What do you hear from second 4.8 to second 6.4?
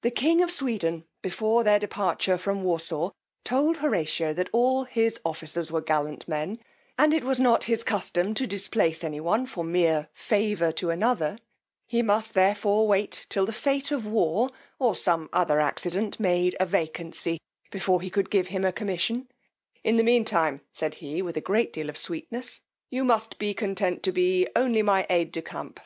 his officers were gallant